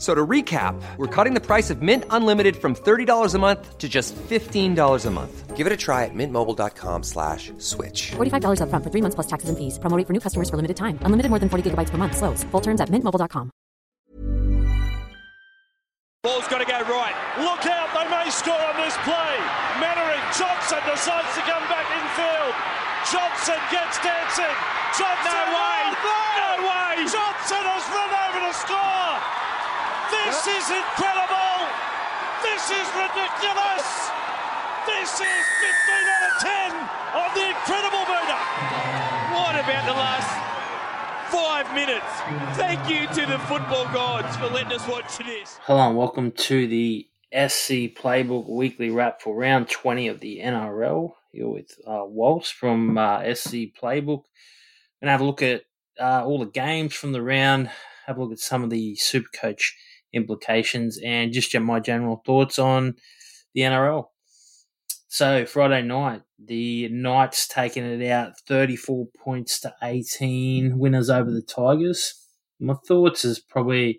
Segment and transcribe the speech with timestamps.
[0.00, 3.86] So to recap, we're cutting the price of Mint Unlimited from $30 a month to
[3.86, 5.56] just $15 a month.
[5.56, 8.12] Give it a try at mintmobile.com slash switch.
[8.16, 9.76] $45 upfront for three months plus taxes and fees.
[9.78, 10.96] Promoting for new customers for limited time.
[11.04, 12.16] Unlimited more than 40 gigabytes per month.
[12.16, 12.44] Slows.
[12.48, 13.50] Full terms at mintmobile.com.
[16.24, 17.16] Ball's got to go right.
[17.36, 19.36] Look out, they may score on this play.
[19.84, 22.54] Mannering, Johnson decides to come back in field.
[23.12, 24.56] Johnson gets dancing.
[24.96, 25.80] Johnson, no way,
[26.40, 26.92] no way.
[27.04, 29.39] Johnson has run over to score.
[30.10, 31.54] This is incredible.
[32.42, 33.86] This is ridiculous.
[34.86, 36.72] This is 15 out of 10
[37.14, 38.40] on the incredible meter.
[39.30, 40.30] What about the last
[41.30, 42.10] five minutes?
[42.56, 45.60] Thank you to the football gods for letting us watch this.
[45.62, 51.12] Hello and welcome to the SC Playbook Weekly Wrap for round 20 of the NRL.
[51.30, 54.24] Here with uh, Walsh from uh, SC Playbook.
[55.00, 55.62] And have a look at
[56.00, 57.70] uh, all the games from the round,
[58.06, 59.70] have a look at some of the Supercoach
[60.12, 62.94] implications, and just my general thoughts on
[63.54, 64.06] the NRL.
[65.08, 71.42] So Friday night, the Knights taking it out 34 points to 18, winners over the
[71.42, 72.14] Tigers.
[72.60, 73.98] My thoughts is probably it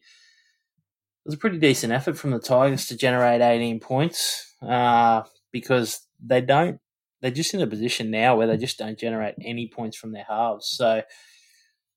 [1.26, 6.42] was a pretty decent effort from the Tigers to generate 18 points uh, because they
[6.42, 6.80] don't,
[7.22, 10.26] they're just in a position now where they just don't generate any points from their
[10.28, 10.68] halves.
[10.68, 11.04] So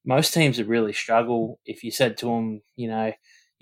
[0.04, 3.12] most teams would really struggle if you said to them, you know,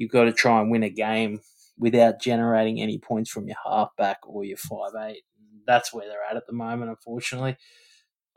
[0.02, 1.38] you've got to try and win a game
[1.78, 5.22] without generating any points from your halfback or your five eight.
[5.64, 7.56] That's where they're at at the moment, unfortunately.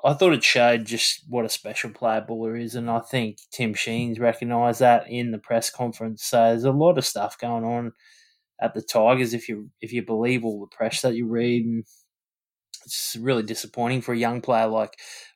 [0.03, 3.74] I thought it showed just what a special player Bula is, and I think Tim
[3.74, 6.24] Sheens recognised that in the press conference.
[6.24, 7.94] So there's a lot of stuff going on
[8.62, 11.84] at the Tigers if you if you believe all the press that you read, and
[12.86, 14.94] it's really disappointing for a young player like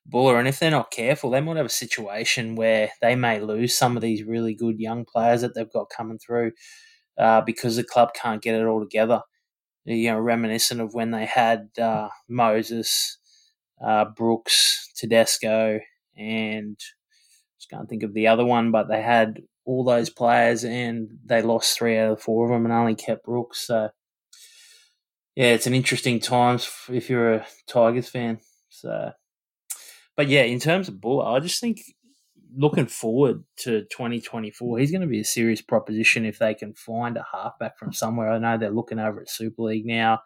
[0.09, 0.37] Bula.
[0.37, 3.95] And if they're not careful, they might have a situation where they may lose some
[3.95, 6.51] of these really good young players that they've got coming through
[7.17, 9.21] uh, because the club can't get it all together.
[9.85, 13.17] You know, reminiscent of when they had uh, Moses,
[13.83, 15.79] uh, Brooks, Tedesco,
[16.17, 20.63] and I just can't think of the other one, but they had all those players
[20.63, 23.67] and they lost three out of four of them and only kept Brooks.
[23.67, 23.89] So,
[25.35, 28.39] yeah, it's an interesting times if you're a Tigers fan.
[28.69, 29.11] So,
[30.19, 31.79] but yeah, in terms of Bula, I just think
[32.53, 37.15] looking forward to 2024, he's going to be a serious proposition if they can find
[37.15, 38.29] a halfback from somewhere.
[38.29, 40.19] I know they're looking over at Super League now.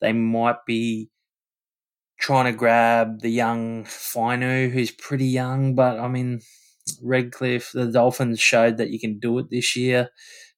[0.00, 1.10] They might be
[2.18, 6.40] trying to grab the young Finu, who's pretty young, but I mean,
[7.02, 10.08] Redcliffe, the Dolphins showed that you can do it this year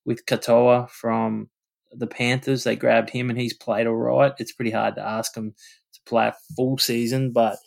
[0.04, 1.48] with Katoa from
[1.90, 2.62] the Panthers.
[2.62, 4.32] They grabbed him and he's played all right.
[4.38, 5.54] It's pretty hard to ask him
[5.92, 7.58] to play a full season, but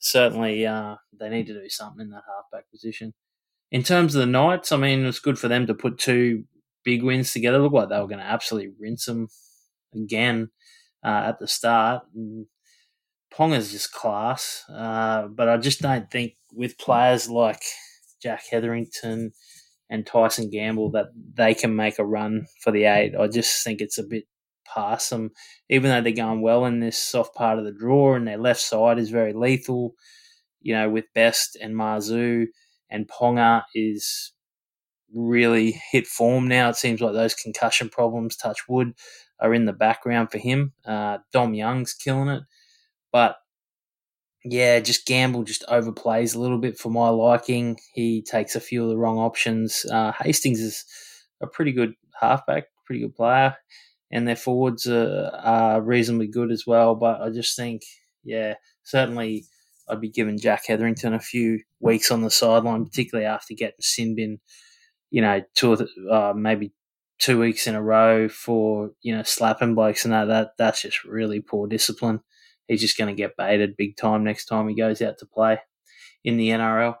[0.00, 3.14] certainly uh, they need to do something in that halfback position.
[3.70, 6.44] In terms of the Knights, I mean, it's good for them to put two
[6.84, 7.58] big wins together.
[7.58, 9.28] Look like they were going to absolutely rinse them
[9.94, 10.50] again
[11.04, 12.02] uh, at the start.
[12.14, 12.46] And
[13.32, 17.62] Ponga's just class, uh, but I just don't think with players like
[18.20, 19.32] Jack Hetherington
[19.88, 23.14] and Tyson Gamble that they can make a run for the eight.
[23.14, 24.24] I just think it's a bit
[24.72, 25.30] past them,
[25.68, 28.60] even though they're going well in this soft part of the draw and their left
[28.60, 29.94] side is very lethal.
[30.62, 32.46] You know, with Best and Marzhew
[32.90, 34.32] and Ponga is
[35.12, 36.68] really hit form now.
[36.68, 38.92] It seems like those concussion problems, touch wood,
[39.40, 40.72] are in the background for him.
[40.84, 42.42] Uh, Dom Young's killing it.
[43.12, 43.36] But
[44.44, 47.78] yeah, just Gamble just overplays a little bit for my liking.
[47.92, 49.84] He takes a few of the wrong options.
[49.90, 50.84] Uh, Hastings is
[51.40, 53.56] a pretty good halfback, pretty good player,
[54.10, 56.94] and their forwards are, are, reasonably good as well.
[56.94, 57.82] But I just think,
[58.24, 59.44] yeah, certainly
[59.88, 64.38] I'd be giving Jack Hetherington a few weeks on the sideline, particularly after getting Sinbin,
[65.10, 66.72] you know, two uh, maybe
[67.18, 70.26] two weeks in a row for you know slapping blokes and that.
[70.26, 72.20] That that's just really poor discipline
[72.70, 75.58] he's just going to get baited big time next time he goes out to play
[76.24, 76.94] in the NRL.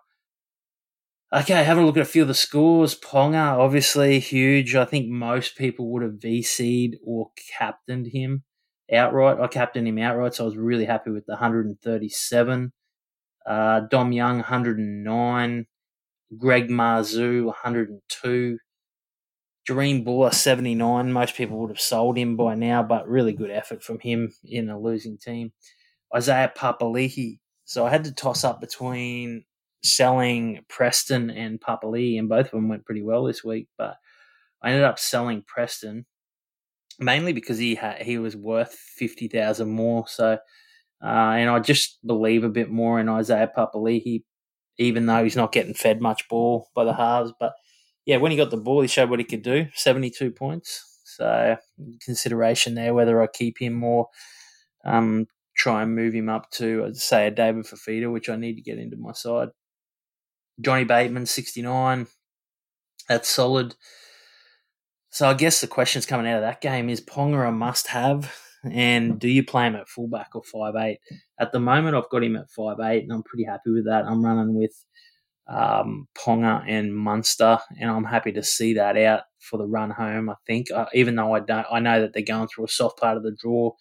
[1.32, 2.98] Okay, having a look at a few of the scores.
[2.98, 4.74] Ponga, obviously huge.
[4.74, 8.42] I think most people would have VC'd or captained him
[8.92, 9.38] outright.
[9.38, 12.72] I captained him outright, so I was really happy with the 137.
[13.46, 15.66] Uh, Dom Young, 109.
[16.36, 18.58] Greg Marzhew, 102.
[19.68, 21.12] Jahream Bula, 79.
[21.12, 24.68] Most people would have sold him by now, but really good effort from him in
[24.68, 25.52] a losing team.
[26.12, 27.38] Isaiah Papali'i.
[27.64, 29.44] So I had to toss up between
[29.82, 33.96] selling Preston and Papali'i, and both of them went pretty well this week, but
[34.62, 36.06] I ended up selling Preston
[37.00, 40.06] mainly because he had, he was worth 50,000 more.
[40.06, 40.38] So,
[41.02, 44.22] uh, and I just believe a bit more in Isaiah Papali'i,
[44.78, 47.32] even though he's not getting fed much ball by the halves.
[47.40, 47.54] But
[48.04, 50.98] yeah, when he got the ball, he showed what he could do 72 points.
[51.04, 51.56] So,
[52.04, 54.08] consideration there whether I keep him or
[54.84, 58.62] um, try and move him up to, say, a David Fifita, which I need to
[58.62, 59.48] get into my side.
[60.60, 62.06] Johnny Bateman, 69.
[63.08, 63.74] That's solid.
[65.10, 68.32] So I guess the questions coming out of that game is Ponga a must have?
[68.64, 70.98] And do you play him at fullback or five eight?
[71.38, 74.04] At the moment, I've got him at five eight, and I'm pretty happy with that.
[74.04, 74.72] I'm running with
[75.48, 80.28] um, Ponga and Munster, and I'm happy to see that out for the run home.
[80.28, 82.98] I think, uh, even though I don't, I know that they're going through a soft
[82.98, 83.72] part of the draw,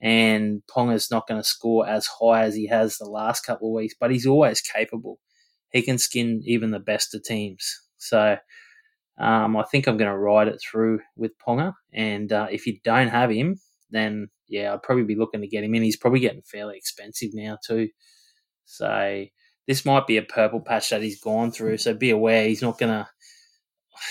[0.00, 3.74] and Ponga's not going to score as high as he has the last couple of
[3.74, 5.18] weeks, but he's always capable.
[5.76, 7.80] He can skin even the best of teams.
[7.98, 8.36] So
[9.18, 11.74] um, I think I'm going to ride it through with Ponga.
[11.92, 15.64] And uh, if you don't have him, then yeah, I'd probably be looking to get
[15.64, 15.82] him in.
[15.82, 17.88] He's probably getting fairly expensive now too.
[18.64, 19.24] So
[19.66, 21.78] this might be a purple patch that he's gone through.
[21.78, 23.08] So be aware he's not going to,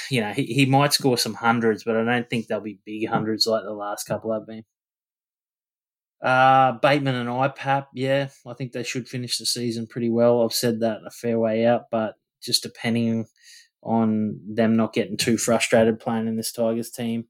[0.09, 3.07] you know, he, he might score some hundreds, but I don't think they'll be big
[3.07, 4.63] hundreds like the last couple have been.
[6.25, 10.42] Uh, Bateman and IPAP, yeah, I think they should finish the season pretty well.
[10.42, 13.27] I've said that a fair way out, but just depending
[13.83, 17.25] on them not getting too frustrated playing in this Tigers team.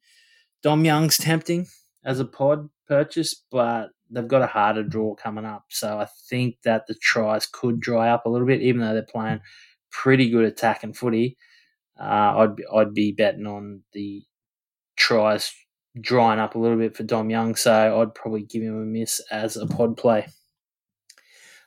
[0.64, 1.68] Dom Young's tempting
[2.06, 5.66] as a pod purchase, but they've got a harder draw coming up.
[5.72, 9.04] So I think that the tries could dry up a little bit, even though they're
[9.04, 9.42] playing
[9.92, 11.36] pretty good attack and footy.
[12.00, 14.24] Uh, I'd be, I'd be betting on the
[14.96, 15.54] tries
[16.00, 19.22] drying up a little bit for Dom Young, so I'd probably give him a miss
[19.32, 20.28] as a pod play.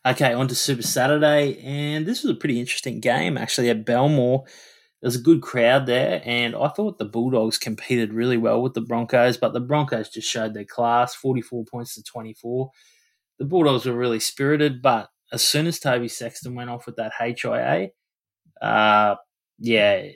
[0.06, 4.44] Okay, on to Super Saturday, and this was a pretty interesting game actually at Belmore.
[5.00, 8.80] There's a good crowd there, and I thought the Bulldogs competed really well with the
[8.80, 12.70] Broncos, but the Broncos just showed their class 44 points to 24.
[13.38, 17.12] The Bulldogs were really spirited, but as soon as Toby Sexton went off with that
[17.18, 17.90] HIA,
[18.60, 19.16] uh,
[19.58, 20.08] yeah,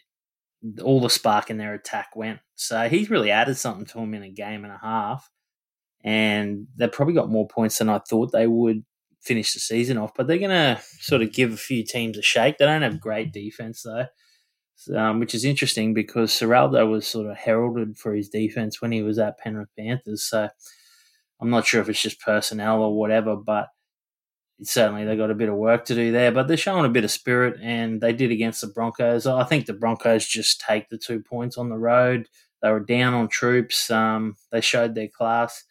[0.83, 2.41] all the spark in their attack went.
[2.55, 5.29] So he's really added something to them in a game and a half.
[6.05, 8.85] And they've probably got more points than I thought they would
[9.21, 10.13] finish the season off.
[10.17, 12.59] But they're going to sort of give a few teams a shake.
[12.59, 14.07] They don't have great defense, though
[14.95, 19.03] um, which is interesting because Ciraldo was sort of heralded for his defense when he
[19.03, 20.25] was at Penrith Panthers.
[20.25, 20.49] So
[21.41, 23.69] I'm not sure if it's just personnel or whatever, but
[24.63, 26.33] certainly they got a bit of work to do there.
[26.33, 29.27] But they're showing a bit of spirit, and they did against the Broncos.
[29.27, 32.29] I think the Broncos just take the two points on the road.
[32.63, 33.91] They were down on troops.
[33.91, 35.65] Um, they showed their class.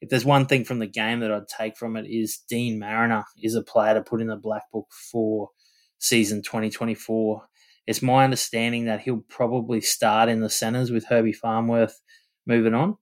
[0.00, 3.24] If there's one thing from the game that I'd take from it is Dean Mariner
[3.42, 5.50] is a player to put in the black book for
[5.98, 7.42] season 2024
[7.88, 11.98] it's my understanding that he'll probably start in the centres with Herbie Farnworth
[12.46, 12.98] moving on.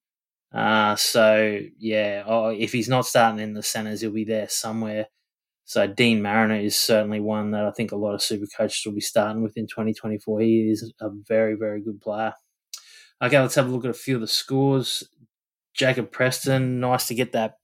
[0.55, 5.09] Uh, so yeah, oh, if he's not starting in the centres, he'll be there somewhere.
[5.67, 8.95] So Dean Mariner is certainly one that I think a lot of super coaches will
[8.95, 10.41] be starting with in 2024.
[10.41, 12.33] He is a very, very good player.
[13.21, 15.03] Okay, let's have a look at a few of the scores.
[15.75, 17.57] Jacob Preston, nice to get that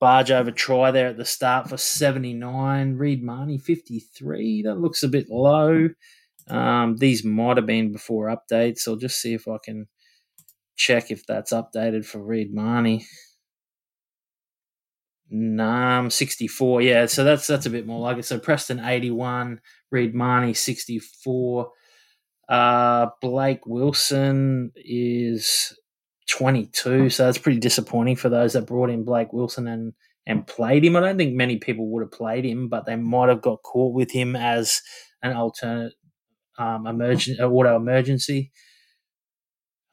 [0.00, 2.96] barge over try there at the start for 79.
[2.96, 4.62] Reed Mahoney, 53.
[4.62, 5.90] That looks a bit low.
[6.48, 8.88] Um, these might have been before updates.
[8.88, 9.86] I'll just see if I can
[10.76, 12.54] check if that's updated for Reed
[15.30, 15.46] Mahoney.
[15.56, 16.82] Nam 64.
[16.82, 18.24] Yeah, so that's that's a bit more like it.
[18.24, 21.70] So Preston 81, Reed Mahoney 64.
[22.48, 25.76] Uh, Blake Wilson is
[26.30, 27.10] 22.
[27.10, 29.92] So that's pretty disappointing for those that brought in Blake Wilson and
[30.26, 30.96] and played him.
[30.96, 33.94] I don't think many people would have played him, but they might have got caught
[33.94, 34.82] with him as
[35.22, 35.92] an alternate
[36.58, 38.50] um, uh, auto emergency.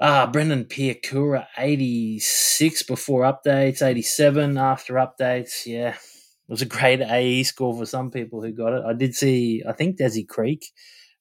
[0.06, 5.66] Ah, Brendan Piakura, 86 before updates, 87 after updates.
[5.66, 8.84] Yeah, it was a great AE score for some people who got it.
[8.86, 10.74] I did see, I think Desi Creek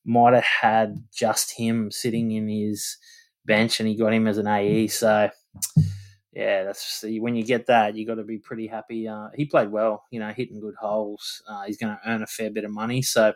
[0.05, 2.97] might have had just him sitting in his
[3.45, 4.89] bench and he got him as an AE.
[4.89, 5.31] So
[6.33, 9.07] yeah, that's when you get that, you got to be pretty happy.
[9.07, 11.41] Uh, he played well, you know, hitting good holes.
[11.49, 13.01] Uh, he's going to earn a fair bit of money.
[13.01, 13.33] So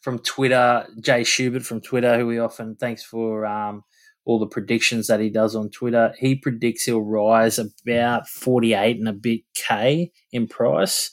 [0.00, 3.84] from Twitter, Jay Schubert from Twitter, who we often thanks for um,
[4.28, 6.12] all the predictions that he does on Twitter.
[6.18, 11.10] He predicts he'll rise about 48 and a bit K in price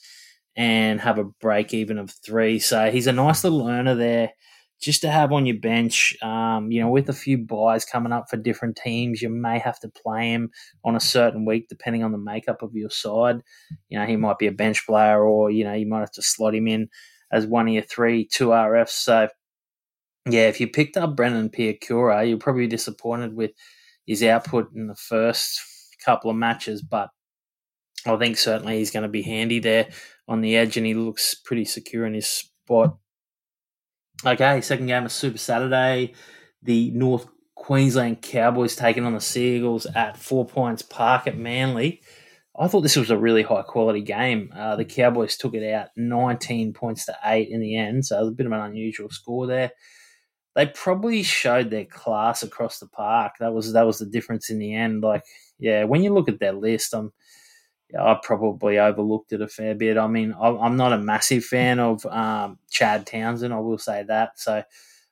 [0.58, 2.60] and have a break even of three.
[2.60, 4.34] So he's a nice little earner there
[4.82, 6.14] just to have on your bench.
[6.22, 9.80] Um, you know, with a few buys coming up for different teams, you may have
[9.80, 10.50] to play him
[10.84, 13.38] on a certain week depending on the makeup of your side.
[13.88, 16.22] You know, he might be a bench player or, you know, you might have to
[16.22, 16.90] slot him in
[17.32, 18.90] as one of your three, two RFs.
[18.90, 19.30] So
[20.28, 23.52] yeah, if you picked up Brendan Piakura, you're probably disappointed with
[24.08, 25.62] his output in the first
[26.04, 27.10] couple of matches, but
[28.06, 29.90] I think certainly he's going to be handy there
[30.28, 32.98] on the edge, and he looks pretty secure in his spot.
[34.26, 36.14] Okay, second game of Super Saturday,
[36.64, 42.02] the North Queensland Cowboys taking on the Sea Eagles at Four Pines Park at Manly.
[42.58, 44.52] I thought this was a really high quality game.
[44.56, 48.22] Uh, the Cowboys took it out 19 points to 8 in the end, so it
[48.22, 49.72] was a bit of an unusual score there
[50.56, 53.34] they probably showed their class across the park.
[53.40, 55.04] That was that was the difference in the end.
[55.04, 55.24] Like,
[55.60, 57.12] yeah, when you look at their list, I'm
[57.92, 59.98] yeah, I probably overlooked it a fair bit.
[59.98, 63.54] I mean, I'm not a massive fan of um, Chad Townsend.
[63.54, 64.40] I will say that.
[64.40, 64.64] So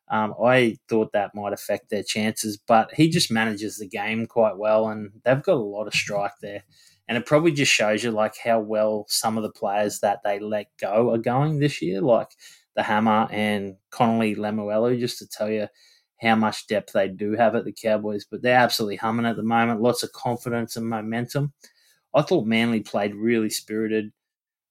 [0.09, 4.57] um, I thought that might affect their chances, but he just manages the game quite
[4.57, 6.63] well, and they've got a lot of strike there.
[7.07, 10.39] And it probably just shows you like how well some of the players that they
[10.39, 12.01] let go are going this year.
[12.01, 12.29] Like
[12.75, 15.67] the Hammer and Connolly Lemuelu, just to tell you
[16.21, 18.25] how much depth they do have at the Cowboys.
[18.25, 19.81] But they're absolutely humming at the moment.
[19.81, 21.53] Lots of confidence and momentum.
[22.13, 24.11] I thought Manly played really spirited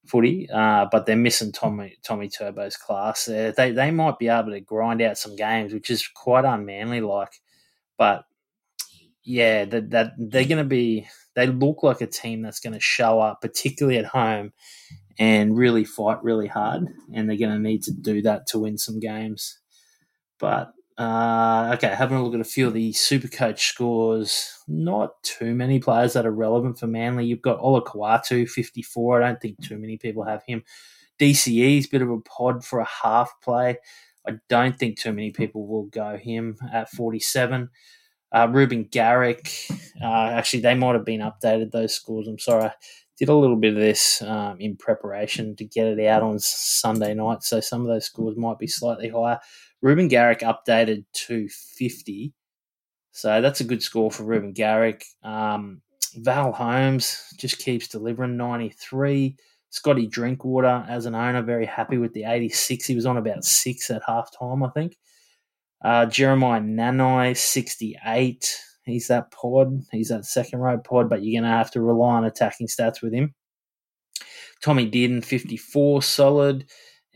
[0.05, 3.27] footy, uh, but they're missing Tommy Tommy Turbo's class.
[3.27, 7.01] Uh, they they might be able to grind out some games, which is quite unmanly
[7.01, 7.41] like.
[7.97, 8.25] But
[9.23, 11.07] yeah, that that they're going to be.
[11.35, 14.53] They look like a team that's going to show up, particularly at home,
[15.19, 16.87] and really fight really hard.
[17.13, 19.59] And they're going to need to do that to win some games.
[20.39, 24.59] But uh, okay, having a look at a few of the super coach scores.
[24.67, 27.25] Not too many players that are relevant for Manly.
[27.25, 29.21] You've got Olakau'atu, 54.
[29.21, 30.63] I don't think too many people have him.
[31.19, 33.77] DCE's bit of a pod for a half play.
[34.27, 37.69] I don't think too many people will go him at 47.
[38.31, 39.51] Uh, Reuben Garrick,
[40.01, 42.27] uh, actually, they might have been updated, those scores.
[42.27, 42.71] I'm sorry
[43.17, 47.13] did a little bit of this um, in preparation to get it out on Sunday
[47.13, 49.39] night, so some of those scores might be slightly higher.
[49.81, 52.33] Reuben Garrick updated to 50,
[53.11, 55.05] so that's a good score for Reuben Garrick.
[55.23, 55.81] Um,
[56.15, 59.35] Val Holmes just keeps delivering 93.
[59.69, 62.85] Scotty Drinkwater, as an owner, very happy with the 86.
[62.85, 64.97] He was on about six at halftime, I think.
[65.83, 68.55] Uh, Jeremiah Nanai, 68
[68.85, 69.81] he's that pod.
[69.91, 73.01] He's that second row pod, but you're going to have to rely on attacking stats
[73.01, 73.33] with him.
[74.61, 76.65] Tommy Dearden, 54, solid.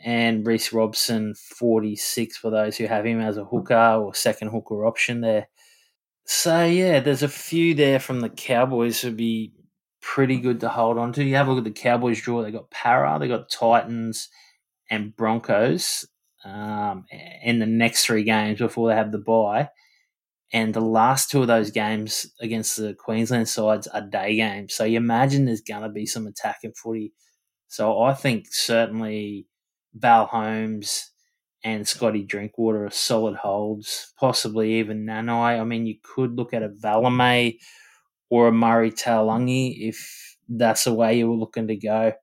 [0.03, 4.85] And Reece Robson, 46 for those who have him as a hooker or second hooker
[4.85, 5.47] option there.
[6.25, 9.53] So, yeah, there's a few there from the Cowboys who'd be
[10.01, 11.23] pretty good to hold on to.
[11.23, 12.43] You have a look at the Cowboys draw.
[12.43, 14.29] They got Parra, they got Titans
[14.89, 16.05] and Broncos
[16.45, 17.05] um,
[17.43, 19.69] in the next three games before they have the bye.
[20.53, 24.73] And the last two of those games against the Queensland sides are day games.
[24.73, 27.13] So you imagine there's going to be some attacking footy.
[27.67, 29.47] So I think certainly
[29.93, 31.11] Val Holmes
[31.63, 35.59] and Scotty Drinkwater are solid holds, possibly even Nanai.
[35.59, 37.57] I mean, you could look at a Valemei
[38.29, 42.13] or a Murray Taulagi if that's the way you were looking to go.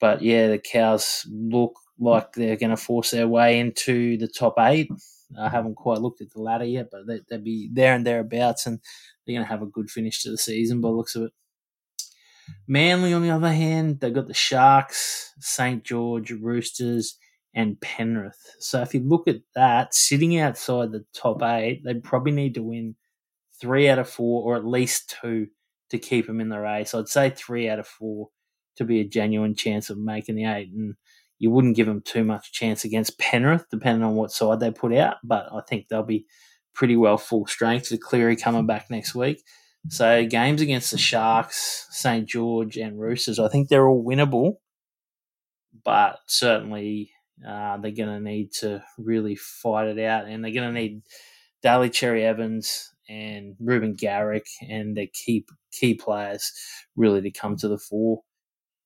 [0.00, 4.54] But yeah, the Cows look like they're going to force their way into the top
[4.58, 4.90] eight.
[5.38, 8.66] I haven't quite looked at the ladder yet, but they, would be there and thereabouts,
[8.66, 8.80] and
[9.26, 11.32] they're going to have a good finish to the season by the looks of it.
[12.68, 15.82] Manly, on the other hand, they've got the Sharks, St.
[15.82, 17.18] George, Roosters,
[17.54, 18.54] and Penrith.
[18.60, 22.62] So if you look at that, sitting outside the top eight, they probably need to
[22.62, 22.94] win
[23.60, 25.48] three out of four, or at least two,
[25.90, 26.94] to keep them in the race.
[26.94, 28.28] I'd say three out of four
[28.76, 30.70] to be a genuine chance of making the eight.
[30.70, 30.94] And
[31.38, 34.94] you wouldn't give them too much chance against Penrith, depending on what side they put
[34.94, 35.16] out.
[35.22, 36.26] But I think they'll be
[36.74, 39.42] pretty well full strength with Cleary coming back next week.
[39.88, 44.56] So games against the Sharks, St George, and Roosters, I think they're all winnable.
[45.84, 47.12] But certainly
[47.46, 51.02] uh, they're going to need to really fight it out, and they're going to need
[51.62, 56.52] Daly Cherry Evans and Reuben Garrick and their key key players
[56.96, 58.22] really to come to the fore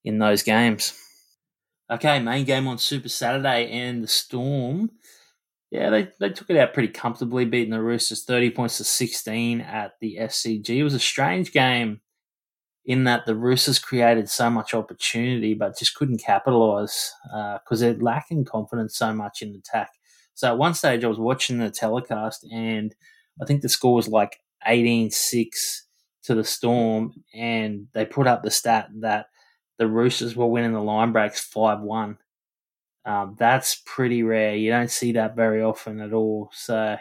[0.04, 0.92] in those games.
[1.90, 4.90] Okay, main game on Super Saturday, and the Storm.
[5.73, 9.61] Yeah, they, they took it out pretty comfortably, beating the Roosters 30 points to 16
[9.61, 10.68] at the SCG.
[10.68, 12.00] It was a strange game
[12.85, 17.94] in that the Roosters created so much opportunity but just couldn't capitalise because uh, they're
[17.94, 19.90] lacking confidence so much in attack.
[20.35, 22.94] So at one stage, I was watching the telecast, and
[23.42, 25.87] I think the score was like 18 6
[26.23, 29.26] to the Storm, and they put up the stat that
[29.80, 32.18] the Roosters were winning the line breaks 5 1.
[33.06, 34.54] Um, that's pretty rare.
[34.54, 36.50] You don't see that very often at all.
[36.52, 36.99] So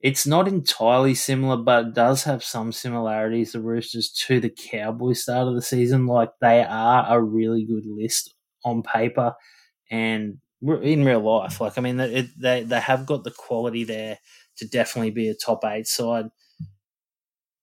[0.00, 5.22] it's not entirely similar, but it does have some similarities, the Roosters, to the Cowboys
[5.22, 6.08] start of the season.
[6.08, 8.34] Like they are a really good list
[8.64, 9.32] on paper
[9.88, 11.60] and in real life.
[11.60, 14.18] Like, I mean, it, they, they have got the quality there
[14.56, 16.26] to definitely be a top eight side.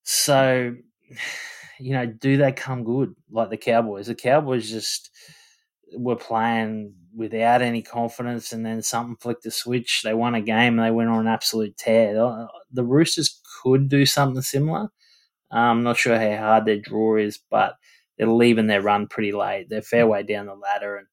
[0.03, 0.77] So,
[1.81, 4.07] you know, do they come good like the Cowboys?
[4.07, 5.11] The Cowboys just
[5.97, 10.01] were playing without any confidence, and then something flicked a switch.
[10.03, 12.13] They won a game, and they went on an absolute tear.
[12.71, 14.89] The Roosters could do something similar.
[15.51, 17.73] I'm not sure how hard their draw is, but
[18.17, 19.67] they're leaving their run pretty late.
[19.69, 21.07] They're fair way down the ladder, and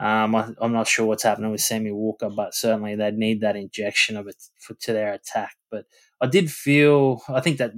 [0.00, 3.56] um, I, am not sure what's happening with Sammy Walker, but certainly they'd need that
[3.56, 5.56] injection of it for, to their attack.
[5.70, 5.86] But
[6.20, 7.72] I did feel, I think that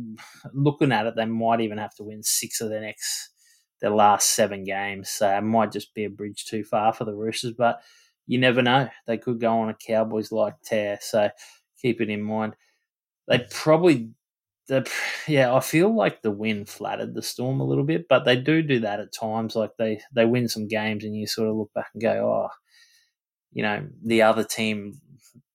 [0.52, 3.30] looking at it, they might even have to win six of their next
[3.80, 5.10] their last seven games.
[5.10, 7.80] So it might just be a bridge too far for the Roosters, but
[8.26, 8.88] you never know.
[9.06, 10.98] They could go on a Cowboys like tear.
[11.02, 11.28] So
[11.80, 12.56] keep it in mind.
[13.28, 14.10] They probably,
[14.68, 14.90] the
[15.26, 18.62] yeah, I feel like the win flattered the Storm a little bit, but they do
[18.62, 19.56] do that at times.
[19.56, 22.48] Like they, they win some games and you sort of look back and go, oh,
[23.52, 24.94] you know, the other team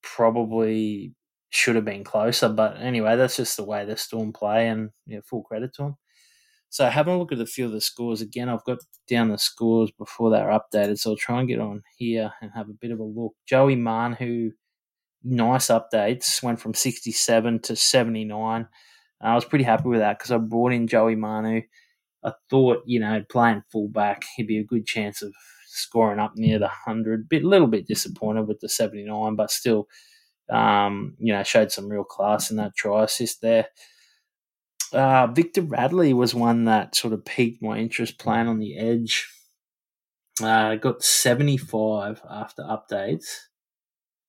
[0.03, 1.13] probably
[1.51, 2.49] should have been closer.
[2.49, 4.89] But anyway, that's just the way the Storm play, and
[5.23, 5.97] full credit to them.
[6.69, 8.79] So having a look at a few of the scores again, I've got
[9.09, 12.69] down the scores before they're updated, so I'll try and get on here and have
[12.69, 13.33] a bit of a look.
[13.45, 14.51] Joey Mann, who
[15.21, 18.67] nice updates, went from 67 to 79.
[19.19, 21.61] I was pretty happy with that because I brought in Joey Manu.
[22.23, 25.33] I thought, you know, playing fullback, he'd be a good chance of
[25.67, 27.27] scoring up near the 100.
[27.27, 29.89] Bit, little bit disappointed with the 79, but still,
[30.51, 33.67] um, you know, showed some real class in that try assist there.
[34.93, 39.29] Uh, Victor Radley was one that sort of piqued my interest playing on the edge.
[40.43, 43.37] Uh, got 75 after updates.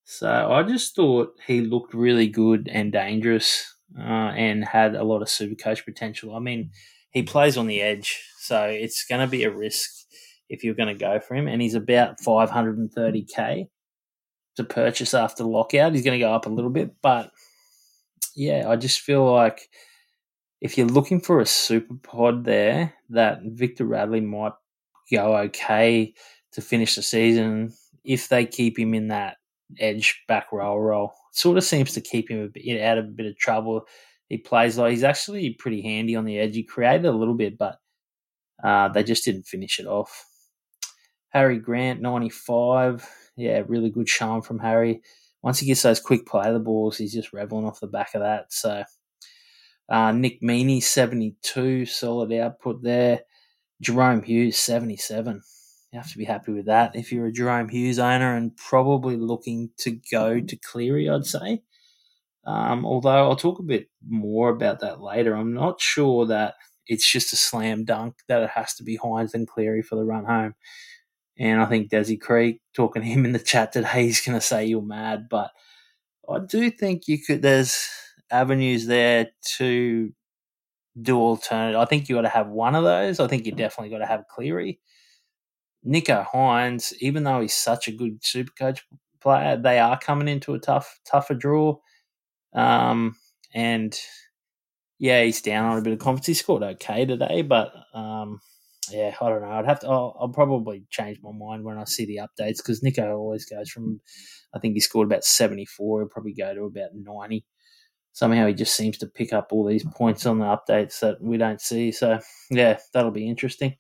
[0.05, 5.23] So I just thought he looked really good and dangerous uh, and had a lot
[5.23, 6.37] of super coach potential.
[6.37, 6.71] I mean,
[7.11, 9.91] he plays on the edge, so it's going to be a risk
[10.49, 11.49] if you're going to go for him.
[11.49, 13.69] And he's about 530k
[14.57, 15.95] to purchase after lockout.
[15.95, 17.31] He's going to go up a little bit, but
[18.35, 19.69] yeah, I just feel like
[20.61, 24.53] if you're looking for a super pod there, that Victor Radley might
[25.11, 26.15] go okay
[26.53, 27.73] to finish the season
[28.05, 29.37] if they keep him in that
[29.79, 31.13] edge back row role.
[31.31, 33.87] It sort of seems to keep him a bit, out of a bit of trouble.
[34.29, 36.55] He plays like he's actually pretty handy on the edge.
[36.55, 37.77] He created a little bit, but
[38.63, 40.27] uh, they just didn't finish it off.
[41.33, 43.09] Harry Grant, 95.
[43.37, 45.03] Yeah, really good showing from Harry.
[45.43, 48.21] Once he gets those quick play the balls, he's just reveling off the back of
[48.21, 48.53] that.
[48.53, 48.85] So
[49.89, 53.23] uh, Nick Meaney, 72, solid output there.
[53.83, 55.43] Jahrome Hughes, 77.
[55.93, 59.17] You have to be happy with that if you're a Jahrome Hughes owner and probably
[59.17, 61.63] looking to go to Cleary, I'd say.
[62.45, 65.35] Um, although I'll talk a bit more about that later.
[65.35, 66.55] I'm not sure that
[66.87, 70.05] it's just a slam dunk that it has to be Hynes and Cleary for the
[70.05, 70.55] run home.
[71.43, 74.47] And I think Desi Creek, talking to him in the chat today, he's going to
[74.47, 75.29] say you're mad.
[75.29, 75.51] But
[76.29, 77.89] I do think you could, there's
[78.31, 80.13] avenues there to
[81.01, 81.81] do alternative.
[81.81, 83.19] I think you got to have one of those.
[83.19, 84.79] I think you definitely got to have Cleary.
[85.85, 88.87] Nicho Hynes, even though he's such a good super coach
[89.21, 91.77] player, they are coming into a tough, tougher draw.
[92.53, 93.17] Um,
[93.53, 93.99] and
[95.01, 96.29] yeah, he's down on a bit of confidence.
[96.29, 98.41] He scored okay today, but um,
[98.91, 99.51] yeah, I don't know.
[99.51, 99.89] I'd have to.
[99.89, 103.71] I'll, I'll, probably change my mind when I see the updates because Nicho always goes
[103.71, 104.01] from.
[104.55, 106.01] I think he scored about seventy four.
[106.01, 107.45] He'll probably go to about ninety
[108.13, 111.37] somehow he just seems to pick up all these points on the updates that we
[111.37, 111.93] don't see.
[111.93, 112.19] So
[112.51, 113.77] yeah, that'll be interesting.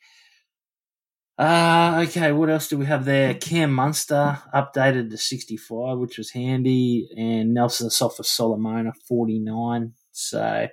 [1.38, 3.34] Uh, okay, what else do we have there?
[3.34, 9.92] Cam Munster updated to 65, which was handy, and Nelson Asofa Solomona 49.
[10.12, 10.68] So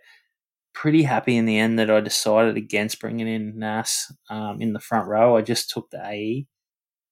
[0.73, 4.79] pretty happy in the end that I decided against bringing in Nas um, in the
[4.79, 5.35] front row.
[5.35, 6.47] I just took the AE,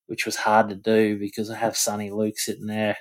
[0.07, 2.97] which was hard to do because I have Soni Luke sitting there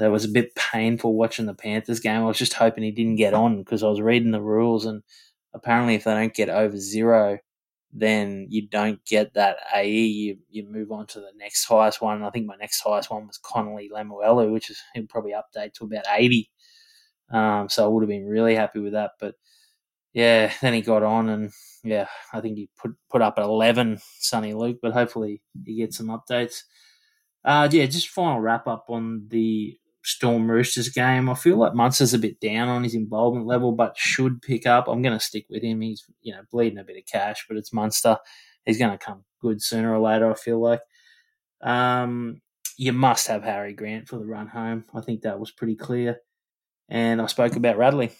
[0.00, 2.22] so it was a bit painful watching the Panthers game.
[2.22, 5.02] I was just hoping he didn't get on because I was reading the rules, and
[5.52, 7.38] apparently, if they don't get over zero,
[7.92, 10.06] then you don't get that AE.
[10.06, 12.22] You, you move on to the next highest one.
[12.22, 15.84] I think my next highest one was Connolly Lemuelu, which is he'll probably update to
[15.84, 16.50] about 80.
[17.30, 19.10] Um, so I would have been really happy with that.
[19.20, 19.34] But
[20.12, 21.50] yeah, then he got on and
[21.82, 26.08] yeah, I think he put put up 11, Soni Luke, but hopefully he gets some
[26.08, 26.62] updates.
[27.44, 31.28] Uh, yeah, just final wrap up on the Storm Roosters game.
[31.30, 34.88] I feel like Munster's a bit down on his involvement level, but should pick up.
[34.88, 35.80] I'm going to stick with him.
[35.80, 38.18] He's you know bleeding a bit of cash, but it's Munster.
[38.66, 40.30] He's going to come good sooner or later.
[40.30, 40.80] I feel like.
[41.62, 42.40] Um,
[42.80, 44.86] you must have Harry Grant for the run home.
[44.94, 46.16] I think that was pretty clear.
[46.88, 48.12] And I spoke about Radley.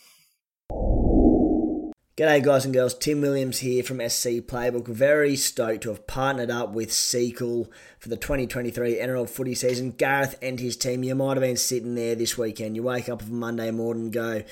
[2.21, 2.93] G'day, guys and girls.
[2.93, 4.87] Tim Williams here from SC Playbook.
[4.87, 9.93] Very stoked to have partnered up with Sequel for the 2023 NRL footy season.
[9.93, 12.77] Gareth and his team, you might have been sitting there this weekend.
[12.77, 14.43] You wake up on Monday morning and go,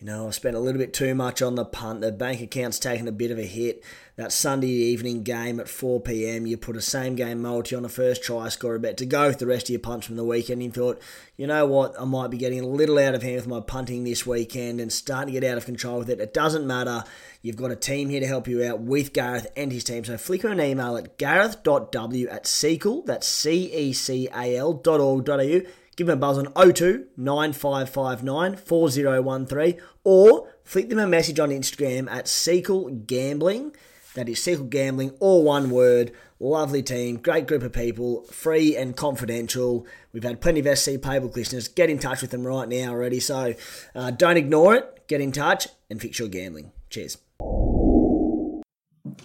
[0.00, 2.02] you know, I spent a little bit too much on the punt.
[2.02, 3.82] The bank account's taken a bit of a hit
[4.14, 6.46] that Sunday evening game at 4 pm.
[6.46, 9.40] You put a same game multi on a first try scorer bet to go with
[9.40, 10.62] the rest of your punts from the weekend.
[10.62, 11.02] You thought,
[11.36, 14.04] you know what, I might be getting a little out of hand with my punting
[14.04, 16.20] this weekend and starting to get out of control with it.
[16.20, 17.02] It doesn't matter.
[17.42, 20.04] You've got a team here to help you out with Gareth and his team.
[20.04, 25.00] So flick an email at gareth.w at Secal, that's C E C A L dot
[25.00, 25.62] org dot au.
[25.98, 32.08] Give them a buzz on 02 9559 4013 or flick them a message on Instagram
[32.08, 33.74] at Sequel Gambling.
[34.14, 36.12] That is Circle Gambling, all one word.
[36.38, 39.88] Lovely team, great group of people, free and confidential.
[40.12, 41.66] We've had plenty of SC Playbook listeners.
[41.66, 43.18] Get in touch with them right now already.
[43.18, 43.54] So
[43.96, 45.08] uh, don't ignore it.
[45.08, 46.70] Get in touch and fix your gambling.
[46.90, 47.18] Cheers.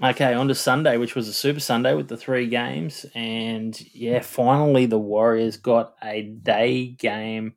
[0.02, 3.06] Okay, on to Sunday, which was a Super Sunday with the three games.
[3.14, 7.54] And yeah, finally the Warriors got a day game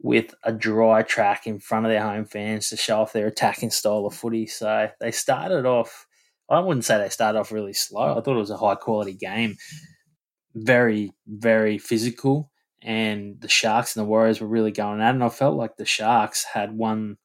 [0.00, 3.70] with a dry track in front of their home fans to show off their attacking
[3.70, 4.46] style of footy.
[4.46, 6.06] So they started off
[6.48, 8.16] I wouldn't say they started off really slow.
[8.16, 9.56] I thought it was a high quality game,
[10.54, 12.50] very very physical,
[12.82, 15.14] and the Sharks and the Warriors were really going at it.
[15.14, 17.18] And I felt like the Sharks had won.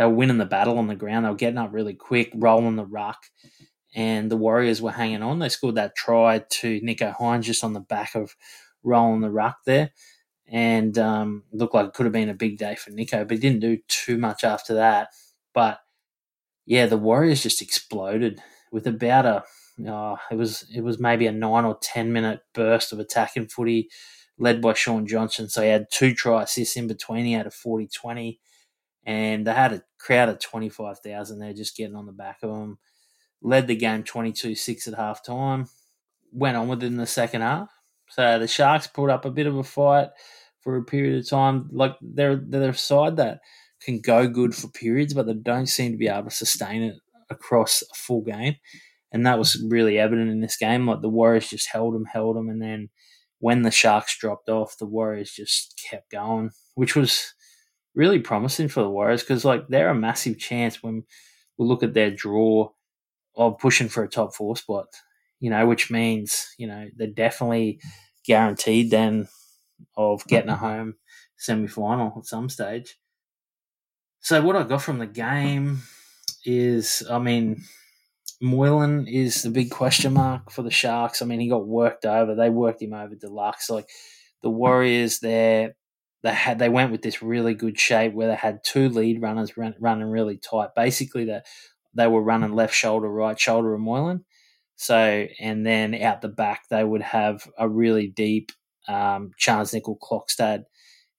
[0.00, 1.26] They were winning the battle on the ground.
[1.26, 3.18] They were getting up really quick, rolling the ruck,
[3.94, 5.40] and the Warriors were hanging on.
[5.40, 8.34] They scored that try to Nicho Hynes just on the back of
[8.82, 9.90] rolling the ruck there.
[10.46, 13.38] And um, looked like it could have been a big day for Nicho, but he
[13.38, 15.08] didn't do too much after that.
[15.52, 15.80] But
[16.64, 18.40] yeah, the Warriors just exploded
[18.72, 19.44] with about a
[19.86, 23.90] uh, it was it was maybe a nine or ten minute burst of attacking footy
[24.38, 25.50] led by Shaun Johnson.
[25.50, 27.26] So he had two try assists in between.
[27.26, 28.38] He had a 40-20
[29.06, 32.78] and they had a crowd of 25,000 there just getting on the back of them.
[33.42, 35.66] Led the game 22-6 at half time.
[36.32, 37.70] Went on with it in the second half.
[38.10, 40.08] So the Sharks put up a bit of a fight
[40.60, 41.68] for a period of time.
[41.72, 43.40] Like they're they're a side that
[43.82, 46.96] can go good for periods, but they don't seem to be able to sustain it
[47.30, 48.56] across a full game.
[49.12, 50.86] And that was really evident in this game.
[50.86, 52.90] Like the Warriors just held them, held them, and then
[53.38, 57.32] when the Sharks dropped off, the Warriors just kept going, which was
[57.94, 61.04] really promising for the Warriors because like they're a massive chance when
[61.58, 62.70] we look at their draw
[63.36, 64.86] of pushing for a top four spot.
[65.40, 67.80] You know, which means you know they're definitely
[68.24, 69.28] guaranteed then
[69.96, 70.64] of getting a mm-hmm.
[70.64, 70.94] home
[71.38, 72.96] semi final at some stage.
[74.20, 75.80] So what I got from the game
[76.44, 77.62] is, I mean,
[78.42, 81.22] Moylan is the big question mark for the Sharks.
[81.22, 82.34] I mean, he got worked over.
[82.34, 83.70] They worked him over deluxe.
[83.70, 83.88] Like
[84.42, 85.74] the Warriors, there
[86.22, 89.56] they had they went with this really good shape where they had two lead runners
[89.56, 90.70] run, running really tight.
[90.76, 91.46] Basically, that
[91.94, 94.24] they were running left shoulder, right shoulder of Moylan.
[94.76, 98.50] So, and then out the back, they would have a really deep
[98.88, 100.64] um, Charnze Nicoll-Klokstad.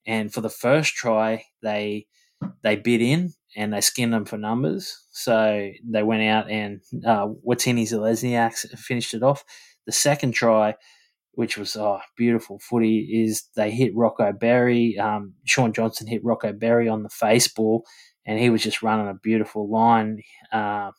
[0.04, 2.06] And for the first try, they
[2.62, 5.04] they bid in and they skinned them for numbers.
[5.12, 9.44] So they went out and uh, Watene Zelezniak finished it off.
[9.86, 10.74] The second try,
[11.34, 14.98] which was oh, beautiful footy, is they hit Rocco Berry.
[14.98, 17.84] Um, Shaun Johnson hit Rocco Berry on the face ball,
[18.26, 20.20] and he was just running a beautiful line.
[20.52, 20.90] Uh,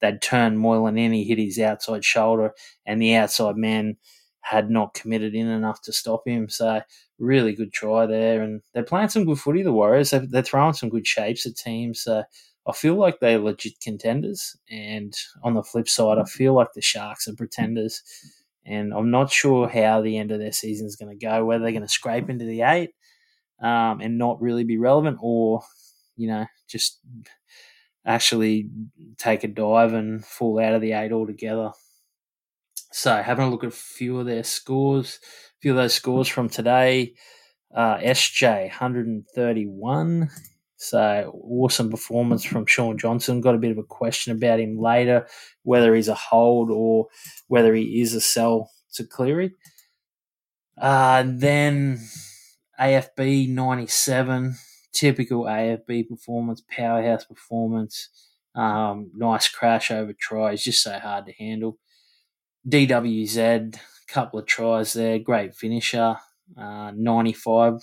[0.00, 2.52] they'd turned Moylan in, he hit his outside shoulder,
[2.86, 3.96] and the outside man
[4.40, 6.48] had not committed in enough to stop him.
[6.48, 6.80] So
[7.18, 9.62] really good try there, and they're playing some good footy.
[9.62, 12.00] The Warriors they're, they're throwing some good shapes at teams.
[12.00, 12.22] So
[12.66, 16.80] I feel like they're legit contenders, and on the flip side, I feel like the
[16.82, 18.02] Sharks are pretenders.
[18.68, 21.44] And I'm not sure how the end of their season is going to go.
[21.44, 22.90] Whether they're going to scrape into the eight
[23.62, 25.62] um, and not really be relevant, or
[26.16, 27.00] you know just
[28.06, 28.70] actually
[29.18, 31.72] take a dive and fall out of the eight altogether.
[32.92, 36.28] So having a look at a few of their scores, a few of those scores
[36.28, 37.14] from today.
[37.74, 40.30] Uh, SJ 131.
[40.78, 43.40] So awesome performance from Shaun Johnson.
[43.40, 45.26] Got a bit of a question about him later,
[45.64, 47.08] whether he's a hold or
[47.48, 49.54] whether he is a sell to Cleary.
[50.80, 51.98] Uh, then
[52.80, 54.54] AFB 97,
[54.92, 58.08] typical AFB performance, powerhouse performance.
[58.54, 61.78] Um, nice crash over tries, just so hard to handle.
[62.68, 66.16] DWZ, couple of tries there, great finisher,
[66.56, 67.80] uh, 95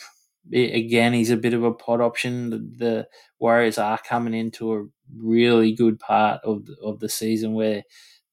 [0.53, 2.49] again, he's a bit of a pod option.
[2.49, 3.07] The, the
[3.39, 4.85] Warriors are coming into a
[5.17, 7.83] really good part of the, of the season where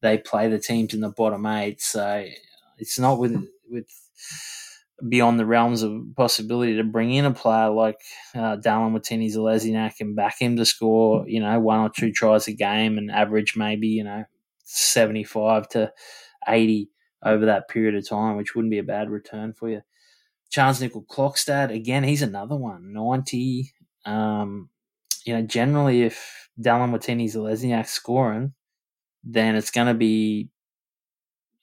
[0.00, 1.80] they play the teams in the bottom eight.
[1.80, 2.26] So
[2.78, 3.86] it's not with with
[5.08, 7.98] beyond the realms of possibility to bring in a player like
[8.34, 12.52] uh, Dallin Watene-Zelezniak and back him to score, you know, one or two tries a
[12.52, 14.24] game and average maybe, you know,
[14.64, 15.92] 75 to
[16.46, 16.88] 80
[17.24, 19.82] over that period of time, which wouldn't be a bad return for you.
[20.52, 23.72] Charnze Nicoll-Klokstad, again, he's another one, 90.
[24.04, 24.68] Um,
[25.24, 28.52] you know, generally, if Dallin Watene-Zelezniak's scoring,
[29.24, 30.50] then it's going to be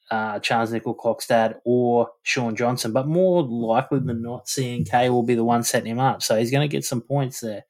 [0.09, 5.43] uh, Charnze Nicoll-Klokstad or Shaun Johnson, but more likely than not, CNK will be the
[5.43, 6.23] one setting him up.
[6.23, 7.65] So he's going to get some points there.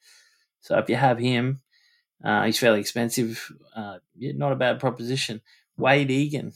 [0.62, 1.62] So if you have him,
[2.24, 3.52] uh, he's fairly expensive.
[3.76, 5.42] Uh, not a bad proposition.
[5.78, 6.54] Wade Egan,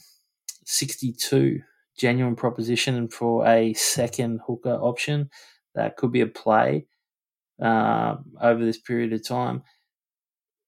[0.64, 1.60] 62,
[1.96, 5.30] genuine proposition for a second hooker option.
[5.74, 6.86] That could be a play
[7.60, 9.62] uh, over this period of time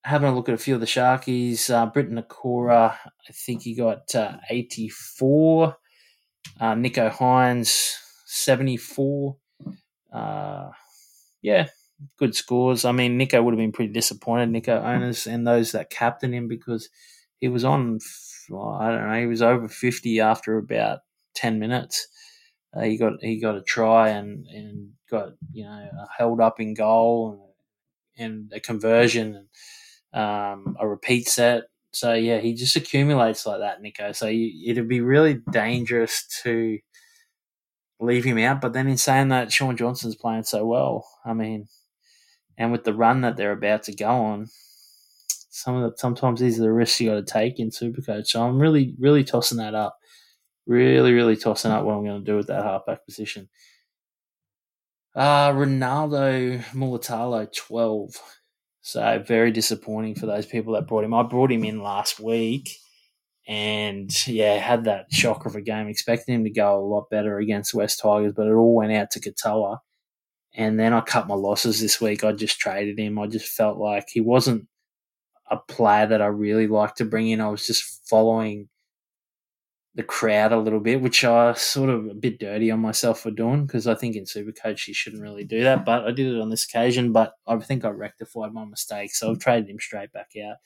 [0.07, 4.15] having a look at a few of the Sharkies, uh, Nikora, I think he got
[4.15, 5.77] uh, 84.
[6.61, 9.37] Uh, Nicho Hynes, 74.
[10.13, 10.71] Uh,
[11.43, 11.67] yeah,
[12.19, 12.85] good scores.
[12.85, 16.47] I mean, Nicho would have been pretty disappointed, Nicho owners and those that captain him
[16.47, 16.89] because
[17.41, 17.99] he was on,
[18.49, 21.01] well, I don't know, he was over 50 after about
[21.37, 22.09] 10 minutes.
[22.75, 26.75] Uh, he got he got a try and, and got you know held up in
[26.75, 27.53] goal
[28.19, 29.47] and, and a conversion
[30.13, 31.65] and um, a repeat set.
[31.93, 34.15] So yeah, he just accumulates like that, Nicho.
[34.15, 36.79] So you, it'd be really dangerous to
[38.01, 38.61] leave him out.
[38.61, 41.07] But then in saying that, Sean Johnson's playing so well.
[41.25, 41.69] I mean,
[42.59, 44.49] and with the run that they're about to go on,
[45.57, 48.27] some of the, sometimes these are the risks you got to take in Supercoach.
[48.29, 49.97] So I'm really, really tossing that up.
[50.67, 53.49] Really, really tossing up what I'm going to do with that halfback position.
[55.15, 58.11] Uh, Ronaldo Mulitalo, 12.
[58.83, 61.15] So very disappointing for those people that brought him.
[61.15, 62.69] I brought him in last week
[63.49, 67.39] and yeah, had that shocker of a game, expecting him to go a lot better
[67.39, 69.79] against West Tigers, but it all went out to Katoa.
[70.55, 72.25] And then I cut my losses this week.
[72.25, 73.19] I just traded him.
[73.19, 74.67] I just felt like he wasn't
[75.51, 77.41] a player that I really liked to bring in.
[77.41, 78.69] I was just following
[79.97, 83.31] the crowd a little bit, which I sort of a bit dirty on myself for
[83.31, 85.87] doing because I think in Supercoach you shouldn't really do that.
[85.87, 89.15] But I did it on this occasion, but I think I rectified my mistake.
[89.15, 90.57] So I've traded him straight back out.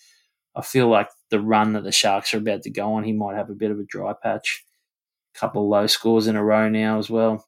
[0.56, 3.36] I feel like the run that the Sharks are about to go on, he might
[3.36, 4.64] have a bit of a dry patch.
[5.36, 7.46] A couple low scores in a row now as well.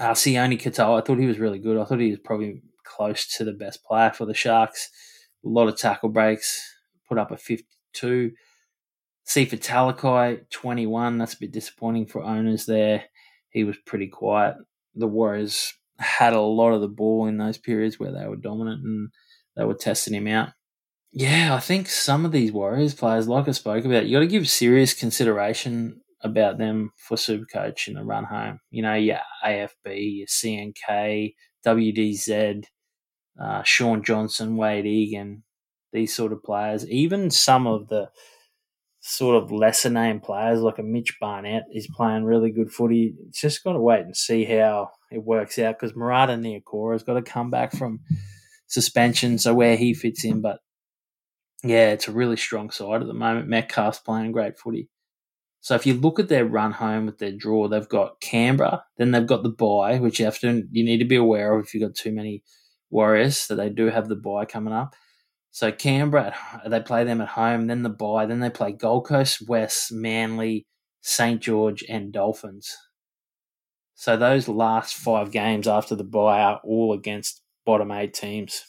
[0.00, 1.78] Uh, Sione Katoa, I thought he was really good.
[1.78, 4.90] I thought he was probably close to the best player for the Sharks.
[5.44, 6.60] A lot of tackle breaks,
[7.08, 8.32] put up a 52.
[9.26, 11.18] Sifa Talakai, 21.
[11.18, 13.04] That's a bit disappointing for owners there.
[13.50, 14.56] He was pretty quiet.
[14.94, 18.82] The Warriors had a lot of the ball in those periods where they were dominant
[18.84, 19.10] and
[19.56, 20.50] they were testing him out.
[21.12, 24.26] Yeah, I think some of these Warriors players, like I spoke about, you got to
[24.26, 28.60] give serious consideration about them for Supercoach in the run home.
[28.70, 31.34] You know, your AFB, your CNK,
[31.66, 32.64] WDZ,
[33.40, 35.42] uh, Shaun Johnson, Wade Egan,
[35.92, 36.88] these sort of players.
[36.88, 38.08] Even some of the
[39.04, 43.14] sort of lesser name players like a Mitch Barnett is playing really good footy.
[43.28, 47.02] It's just got to wait and see how it works out because Marata Niukore has
[47.02, 48.00] got to come back from
[48.68, 50.40] suspension, so where he fits in.
[50.40, 50.60] But
[51.64, 53.48] yeah, it's a really strong side at the moment.
[53.48, 54.88] Metcalf's playing great footy.
[55.60, 59.10] So if you look at their run home with their draw, they've got Canberra, then
[59.10, 61.74] they've got the bye, which you have to you need to be aware of if
[61.74, 62.44] you've got too many
[62.90, 63.48] Warriors.
[63.48, 64.94] that they do have the bye coming up.
[65.52, 66.34] So Canberra,
[66.66, 70.66] they play them at home, then the bye, then they play Gold Coast, West, Manly,
[71.02, 72.74] St George, and Dolphins.
[73.94, 78.64] So those last five games after the bye are all against bottom eight teams.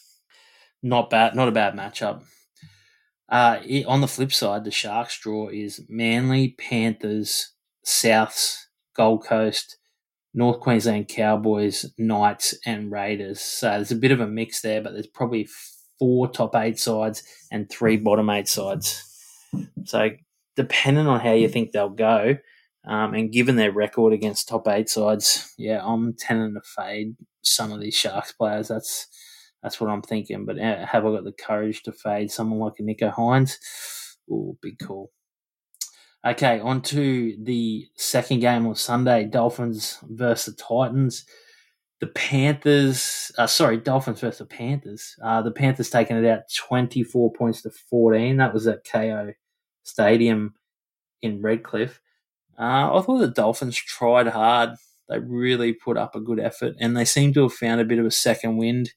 [0.82, 2.22] Not bad, not a bad matchup.
[3.30, 8.58] Uh, it, on the flip side, the Sharks draw is Manly, Panthers, Souths,
[8.94, 9.78] Gold Coast,
[10.34, 13.40] North Queensland Cowboys, Knights, and Raiders.
[13.40, 15.48] So there's a bit of a mix there, but there's probably
[16.04, 19.02] four top eight sides and three bottom eight sides.
[19.84, 20.10] So,
[20.54, 22.36] depending on how you think they'll go,
[22.86, 27.72] um, and given their record against top eight sides, yeah, I'm tending to fade some
[27.72, 28.68] of these Sharks players.
[28.68, 29.06] That's
[29.62, 30.44] that's what I'm thinking.
[30.44, 33.56] But uh, have I got the courage to fade someone like a Nicho Hynes?
[34.30, 35.10] Oh, big call.
[36.26, 41.24] Okay, on to the second game on Sunday Dolphins versus the Titans
[42.00, 45.16] the Panthers, uh, sorry, Dolphins versus the Panthers.
[45.22, 48.36] Uh, the Panthers taking it out 24 points to 14.
[48.36, 49.34] That was at Kayo
[49.84, 50.54] Stadium
[51.22, 52.00] in Redcliffe.
[52.58, 54.70] Uh, I thought the Dolphins tried hard
[55.08, 57.98] They really put up a good effort, and they seem to have found a bit
[57.98, 58.92] of a second wind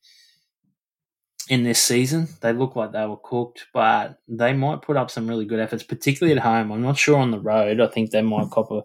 [1.50, 2.28] in this season.
[2.42, 5.84] They look like they were cooked, but they might put up some really good efforts,
[5.84, 6.72] particularly at home.
[6.72, 7.80] I'm not sure on the road.
[7.80, 8.82] I think they might cop a,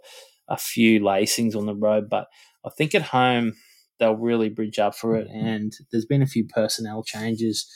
[0.48, 2.28] a few lacings on the road, but
[2.64, 3.54] I think at home
[4.02, 5.28] they'll really bridge up for it.
[5.28, 5.46] Mm-hmm.
[5.46, 7.70] And there's been a few personnel changes,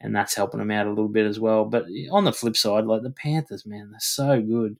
[0.00, 1.64] and that's helping them out a little bit as well.
[1.64, 4.76] But on the flip side, like the Panthers, man, they're so good.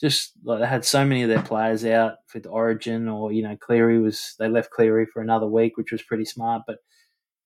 [0.00, 3.56] Just like they had so many of their players out with Origin, or you know,
[3.56, 6.62] Cleary was they left Cleary for another week, which was pretty smart.
[6.66, 6.78] But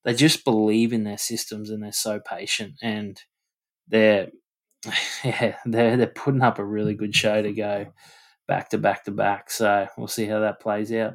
[0.05, 3.21] they just believe in their systems and they're so patient and
[3.89, 4.29] they're
[5.25, 7.87] yeah they're they're putting up a really good show to go
[8.49, 9.51] back to back to back.
[9.51, 11.15] So we'll see how that plays out.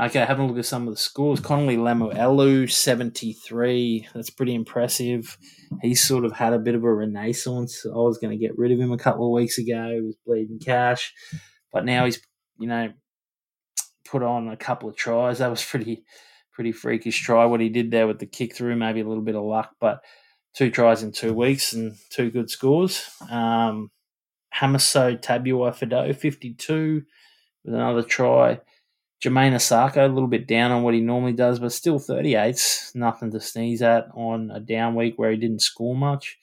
[0.00, 1.40] Okay, having a look at some of the scores.
[1.40, 4.08] Connelly Lemuelu, 73.
[4.14, 5.36] That's pretty impressive.
[5.82, 7.84] He's sort of had a bit of a renaissance.
[7.84, 9.92] I was going to get rid of him a couple of weeks ago.
[9.94, 11.12] He was bleeding cash.
[11.70, 12.18] But now he's,
[12.58, 12.92] you know,
[14.06, 15.38] put on a couple of tries.
[15.38, 16.02] That was pretty
[16.52, 19.36] pretty freakish try what he did there with the kick through, maybe a little bit
[19.36, 20.00] of luck, but
[20.54, 23.08] two tries in two weeks and two good scores.
[23.30, 23.90] Um,
[24.54, 27.02] Hamiso Tabuai-Fidow, 52
[27.64, 28.60] with another try.
[29.22, 33.30] Jamayne Isaako, a little bit down on what he normally does, but still 38's nothing
[33.32, 36.38] to sneeze at on a down week where he didn't score much.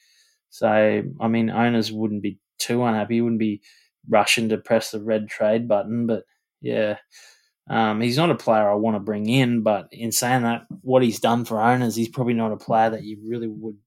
[0.49, 3.15] So, I mean, owners wouldn't be too unhappy.
[3.15, 3.61] He wouldn't be
[4.07, 6.23] rushing to press the red trade button, but
[6.61, 6.97] yeah,
[7.69, 11.03] um, he's not a player I want to bring in, but in saying that, what
[11.03, 13.77] he's done for owners, he's probably not a player that you really would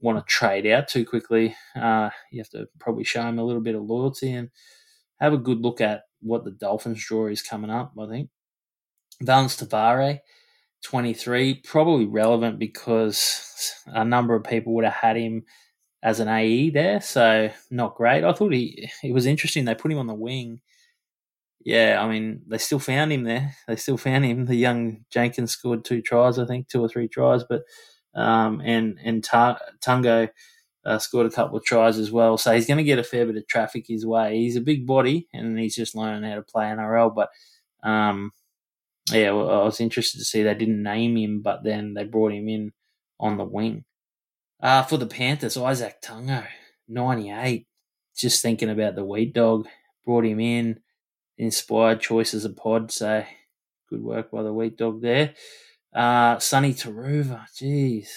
[0.00, 1.54] want to trade out too quickly.
[1.74, 4.50] Uh, you have to probably show him a little bit of loyalty and
[5.20, 8.30] have a good look at what the Dolphins draw is coming up, I think.
[9.22, 10.20] Valynce Te Whare,
[10.84, 15.44] 23, probably relevant because a number of people would have had him
[16.02, 18.24] as an AE there, so not great.
[18.24, 19.64] I thought he it was interesting.
[19.64, 20.60] They put him on the wing
[21.66, 23.52] yeah, I mean, they still found him there.
[23.66, 24.46] They still found him.
[24.46, 27.62] The young Jenkins scored two tries, I think, two or three tries, but
[28.14, 30.28] um, and and Tungo
[30.86, 32.38] uh, scored a couple of tries as well.
[32.38, 34.38] So he's going to get a fair bit of traffic his way.
[34.38, 37.14] He's a big body, and he's just learning how to play NRL.
[37.14, 37.30] But
[37.82, 38.30] um,
[39.10, 42.32] yeah, well, I was interested to see they didn't name him, but then they brought
[42.32, 42.72] him in
[43.18, 43.84] on the wing.
[44.60, 46.46] Uh, for the Panthers, Izack Tago,
[46.88, 47.66] 98.
[48.16, 49.68] Just thinking about the wheat dog,
[50.06, 50.80] brought him in
[51.38, 52.90] inspired choice as a pod.
[52.90, 53.24] So
[53.90, 55.34] good work by the Wheat Dog there.
[55.94, 58.08] Uh, Sunia Turuva, jeez,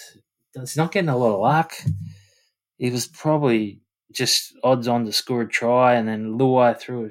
[0.53, 1.73] he's not getting a lot of luck.
[2.79, 7.09] He was probably just odds on to score a try, and then Luai threw a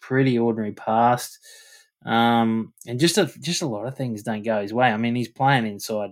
[0.00, 1.38] pretty ordinary pass.
[2.04, 4.88] Um, and just a just a lot of things don't go his way.
[4.88, 6.10] I mean, he's playing inside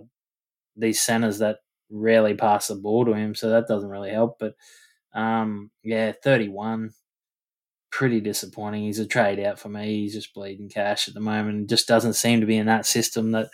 [0.77, 1.57] these centers that
[1.89, 4.37] rarely pass the ball to him, so that doesn't really help.
[4.39, 4.53] But
[5.13, 6.91] um, yeah, thirty one
[7.91, 8.83] pretty disappointing.
[8.83, 10.01] He's a trade out for me.
[10.01, 11.69] He's just bleeding cash at the moment.
[11.69, 13.49] just doesn't seem to be in that system that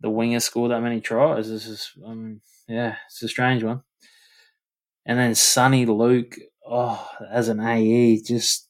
[0.00, 1.50] the wingers score that many tries.
[1.50, 3.82] This is, um, yeah, it's a strange one.
[5.06, 6.36] And then Soni Luke,
[6.66, 8.68] oh, as an AE, just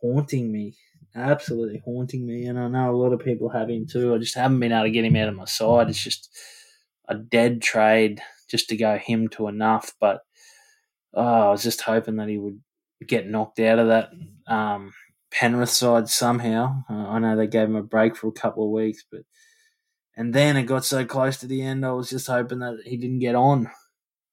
[0.00, 0.76] haunting me,
[1.14, 2.46] absolutely haunting me.
[2.46, 4.14] And I know a lot of people have him too.
[4.14, 5.88] I just haven't been able to get him out of my side.
[5.88, 6.30] It's just
[7.08, 9.92] a dead trade just to go him to enough.
[10.00, 10.20] But
[11.12, 12.60] oh, I was just hoping that he would
[13.06, 14.10] get knocked out of that
[14.46, 14.92] um,
[15.30, 16.84] Penrith side somehow.
[16.88, 19.22] Uh, I know they gave him a break for a couple of weeks, but
[20.16, 22.96] and then it got so close to the end, I was just hoping that he
[22.96, 23.68] didn't get on,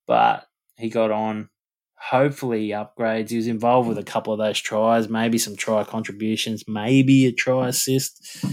[0.06, 0.45] but
[0.82, 1.50] he got on.
[1.96, 3.30] Hopefully, he upgrades.
[3.30, 7.32] He was involved with a couple of those tries, maybe some try contributions, maybe a
[7.32, 8.44] try assist.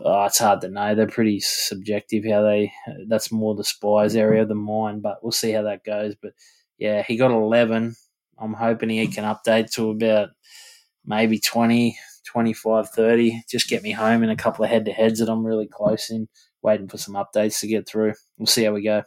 [0.00, 0.94] Oh, it's hard to know.
[0.94, 2.72] They're pretty subjective how they.
[3.08, 6.14] That's more the spies area than mine, but we'll see how that goes.
[6.20, 6.32] But
[6.78, 7.94] yeah, he got eleven.
[8.38, 10.30] I'm hoping he can update to about
[11.04, 13.42] maybe 20, 25, 30.
[13.50, 16.10] Just get me home in a couple of head to heads that I'm really close
[16.10, 16.28] in.
[16.62, 18.14] Waiting for some updates to get through.
[18.36, 19.02] We'll see how we go.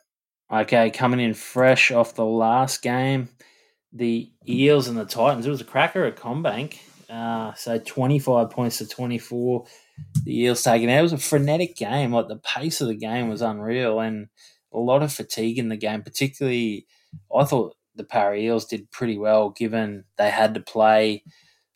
[0.52, 3.30] Okay, coming in fresh off the last game,
[3.94, 5.46] the Eels and the Titans.
[5.46, 6.78] It was a cracker at CommBank.
[7.10, 9.66] Uh, so 25 points to 24.
[10.24, 11.00] The Eels taking it.
[11.00, 12.12] It was a frenetic game.
[12.12, 14.28] Like the pace of the game was unreal and
[14.74, 16.86] a lot of fatigue in the game, particularly.
[17.34, 21.24] I thought the Parra Eels did pretty well, given they had to play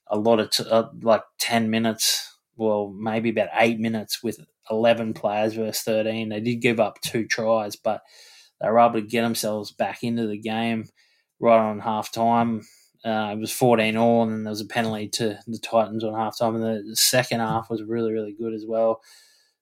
[0.07, 5.13] a lot of t- uh, like ten minutes, well maybe about eight minutes with eleven
[5.13, 6.30] players versus thirteen.
[6.30, 8.01] They did give up two tries, but
[8.61, 10.85] they were able to get themselves back into the game
[11.39, 12.61] right on half time.
[13.03, 16.15] Uh, it was 14 all, and then there was a penalty to the Titans on
[16.15, 16.55] half time.
[16.55, 19.01] And the, second half was really, really good as well.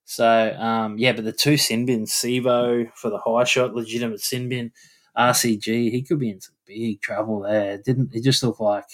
[0.06, 4.48] So, um, yeah, but the two sin bins, Sivo for the high shot, legitimate sin
[4.48, 4.72] bin,
[5.16, 7.72] RCG, he could be in some big trouble there.
[7.74, 8.84] It didn't it just looked like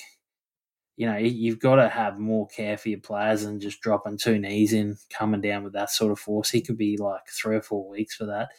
[1.00, 4.38] you know, you've got to have more care for your players than just dropping two
[4.38, 6.50] knees in, coming down with that sort of force.
[6.50, 8.50] He could be like three or four weeks for that,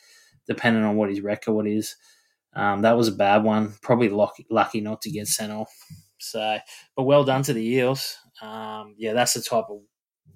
[0.53, 1.95] depending on what his record is.
[2.53, 3.73] Um, that was a bad one.
[3.81, 5.71] Probably lucky, lucky not to get sent off.
[6.17, 6.57] So,
[6.95, 8.17] but well done to the Eels.
[8.41, 9.81] Um, yeah, that's the type of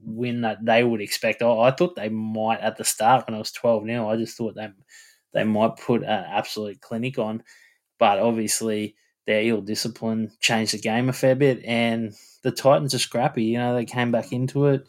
[0.02, 1.42] win that they would expect.
[1.42, 4.10] I, I thought they might at the start when I was 12 0.
[4.10, 4.70] I just thought they,
[5.34, 7.44] they might put an absolute clinic on.
[8.00, 8.96] But obviously,
[9.26, 11.64] their eel discipline changed the game a fair bit.
[11.66, 12.14] And
[12.44, 13.44] the Titans are scrappy.
[13.44, 14.88] You know, they came back into it.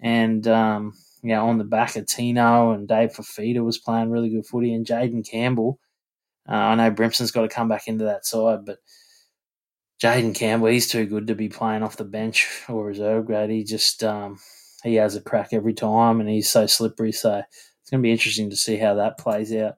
[0.00, 0.94] And, um,
[1.24, 4.74] you know, on the back of Tino and Dave Fifita was playing really good footy
[4.74, 5.80] and Jayden Campbell.
[6.46, 8.76] Uh, I know Brimson's got to come back into that side, but
[10.02, 13.48] Jayden Campbell, he's too good to be playing off the bench or reserve grade.
[13.48, 14.38] He just um,
[14.82, 17.12] he has a crack every time, and he's so slippery.
[17.12, 17.42] So
[17.80, 19.76] it's going to be interesting to see how that plays out.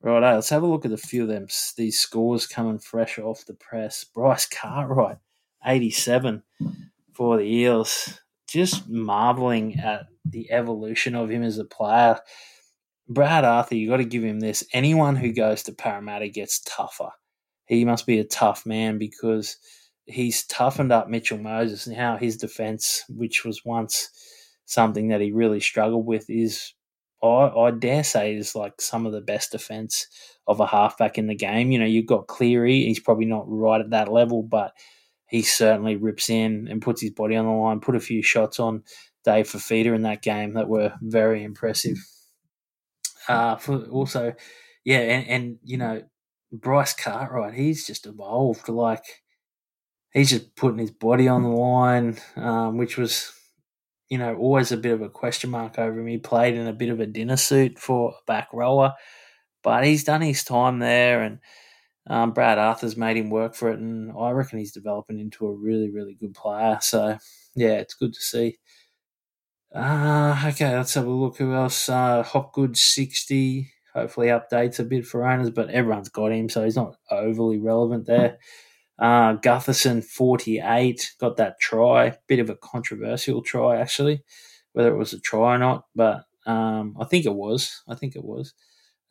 [0.00, 1.46] Right, let's have a look at a few of them.
[1.76, 4.02] These scores coming fresh off the press.
[4.02, 5.18] Bryce Cartwright,
[5.62, 6.42] 87
[7.12, 8.18] for the Eels.
[8.50, 12.18] Just marveling at the evolution of him as a player.
[13.08, 14.64] Brad Arthur, you got to give him this.
[14.72, 17.10] Anyone who goes to Parramatta gets tougher.
[17.66, 19.56] He must be a tough man because
[20.06, 21.86] he's toughened up Mitchell Moses.
[21.86, 24.08] Now his defense, which was once
[24.64, 26.74] something that he really struggled with, is
[27.22, 30.06] I, I dare say is like some of the best defense
[30.46, 31.70] of a halfback in the game.
[31.70, 34.72] You know, you've got Cleary, he's probably not right at that level, but
[35.30, 38.58] he certainly rips in and puts his body on the line, put a few shots
[38.58, 38.82] on
[39.24, 41.96] Dave Fifita in that game that were very impressive.
[43.28, 44.34] Uh, for also,
[44.84, 46.02] yeah, and, and you know,
[46.52, 48.68] Bryce Cartwright, he's just evolved.
[48.68, 49.04] Like,
[50.12, 53.32] he's just putting his body on the line, um, which was
[54.10, 56.06] you know, always a bit of a question mark over him.
[56.08, 58.94] He played in a bit of a dinner suit for a back rower,
[59.62, 61.38] but he's done his time there, and
[62.10, 65.54] um, Brad Arthur's made him work for it, and I reckon he's developing into a
[65.54, 66.76] really, really good player.
[66.82, 67.16] So,
[67.54, 68.58] yeah, it's good to see.
[69.72, 71.36] Uh, okay, let's have a look.
[71.36, 71.88] Who else?
[71.88, 73.70] Uh, Hopgood 60.
[73.94, 78.06] Hopefully, updates a bit for owners, but everyone's got him, so he's not overly relevant
[78.06, 78.38] there.
[78.98, 82.18] Uh, Gutherson, 48, got that try.
[82.26, 84.24] Bit of a controversial try, actually,
[84.72, 87.82] whether it was a try or not, but um, I think it was.
[87.86, 88.52] I think it was.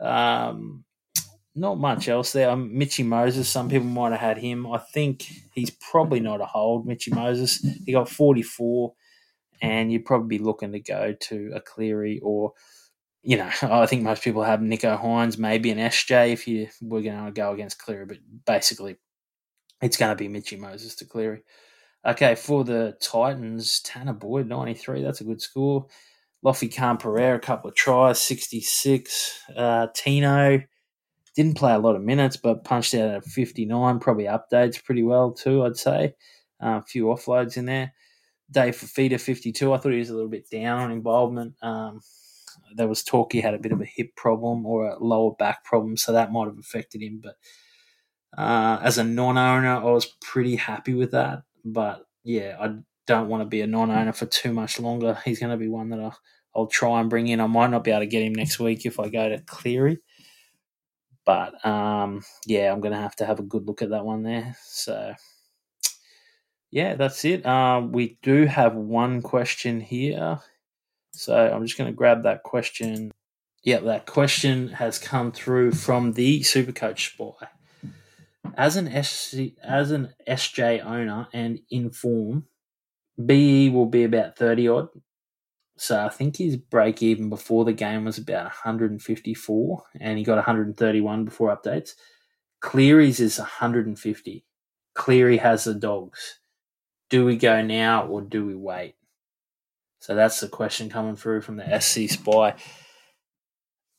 [0.01, 0.83] Um,
[1.55, 2.49] not much else there.
[2.49, 4.67] Um, Mitchy Moses, some people might have had him.
[4.71, 7.65] I think he's probably not a hold, Mitchy Moses.
[7.85, 8.93] He got 44,
[9.61, 12.53] and you'd probably be looking to go to a Cleary or,
[13.21, 17.01] you know, I think most people have Nicho Hynes, maybe an SJ if you were
[17.01, 18.97] going to go against Cleary, but basically
[19.81, 21.43] it's going to be Mitchy Moses to Cleary.
[22.05, 25.03] Okay, for the Titans, Tanner Boyd, 93.
[25.03, 25.87] That's a good score.
[26.45, 29.41] Lofi Khan Pereira, a couple of tries, 66.
[29.57, 30.61] Uh, Tino
[31.39, 33.99] didn't play a lot of minutes, but punched out at 59.
[33.99, 36.13] Probably updates pretty well, too, I'd say.
[36.61, 37.93] Uh, a few offloads in there.
[38.51, 39.71] Dave Fifita, 52.
[39.71, 41.53] I thought he was a little bit down on involvement.
[41.61, 42.01] Um,
[42.75, 45.63] there was talk he had a bit of a hip problem or a lower back
[45.63, 47.21] problem, so that might have affected him.
[47.23, 47.35] But
[48.37, 51.43] uh, as a non-owner, I was pretty happy with that.
[51.63, 55.17] But yeah, I don't want to be a non-owner for too much longer.
[55.23, 56.17] He's going to be one that I'll,
[56.53, 57.39] I'll try and bring in.
[57.39, 59.99] I might not be able to get him next week if I go to Cleary.
[61.25, 64.23] But um, yeah, I'm going to have to have a good look at that one
[64.23, 64.55] there.
[64.63, 65.13] So
[66.71, 67.45] yeah, that's it.
[67.45, 70.39] Um, we do have one question here.
[71.13, 73.11] So I'm just going to grab that question.
[73.63, 77.47] Yeah, that question has come through from the Supercoach Spy
[78.57, 82.45] as an SC, as an SJ owner and in form,
[83.23, 84.89] BE will be about thirty odd.
[85.79, 90.35] So I think his break even before the game was about 154, and he got
[90.35, 91.91] 131 before updates.
[92.59, 94.45] Cleary's is 150.
[94.93, 96.39] Cleary has the dogs.
[97.09, 98.95] Do we go now or do we wait?
[99.99, 102.55] So that's the question coming through from the SC Spy.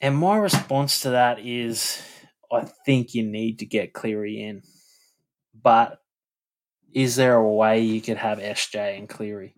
[0.03, 2.03] And my response to that is
[2.53, 4.62] I think you need to get Cleary in.
[5.55, 6.03] But
[6.93, 9.55] is there a way you could have SJ and Cleary?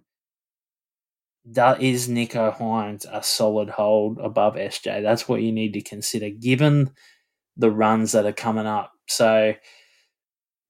[1.45, 5.03] Is Nicho Hynes a solid hold above SJ?
[5.03, 6.91] That's what you need to consider, given
[7.57, 8.93] the runs that are coming up.
[9.09, 9.55] So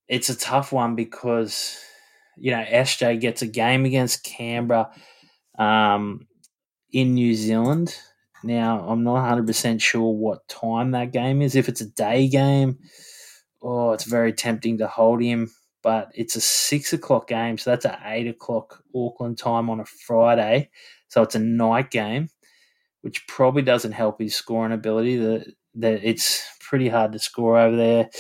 [0.08, 1.78] it's a tough one because
[2.36, 4.90] you know SJ gets a game against Canberra
[5.58, 6.26] um,
[6.90, 7.96] in New Zealand
[8.44, 11.54] now, I'm not 100% sure what time that game is.
[11.54, 12.78] If it's a day game,
[13.62, 15.50] oh, it's very tempting to hold him.
[15.83, 19.85] But it's a six o'clock game, so that's at eight o'clock Auckland time on a
[19.85, 20.70] Friday.
[21.09, 22.28] So it's a night game,
[23.01, 25.16] which probably doesn't help his scoring ability.
[25.16, 28.11] That that it's pretty hard to score over there.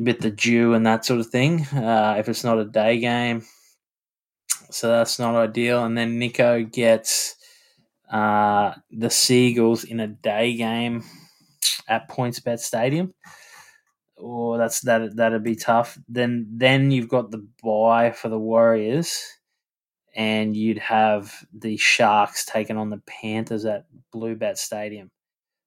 [0.00, 1.62] with the dew and that sort of thing.
[1.66, 3.44] Uh, if it's not a day game,
[4.70, 5.84] so that's not ideal.
[5.84, 7.36] And then Nicho gets
[8.10, 11.04] uh, the Sea Eagles in a day game
[11.88, 13.14] at PointsBet Stadium.
[14.26, 15.98] Oh, that's that that'd be tough.
[16.08, 19.22] Then then you've got the buy for the Warriors,
[20.16, 25.10] and you'd have the Sharks taking on the Panthers at Bluebet Stadium.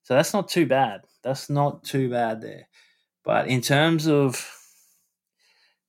[0.02, 1.02] So that's not too bad.
[1.24, 2.68] That's not too bad there.
[3.24, 4.50] But in terms of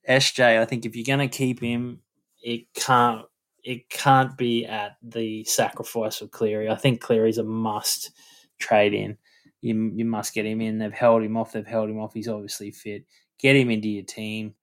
[0.08, 2.00] SJ, I think if you're going to keep him,
[2.42, 3.24] it can't
[3.64, 6.68] it can't be at the sacrifice of Cleary.
[6.68, 8.10] I think Cleary's a must
[8.58, 9.18] trade in.
[9.60, 10.78] You you must get him in.
[10.78, 11.52] They've held him off.
[11.52, 12.14] They've held him off.
[12.14, 13.04] He's obviously fit.
[13.40, 14.54] Get him into your team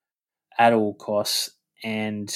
[0.58, 1.52] at all costs
[1.84, 2.34] and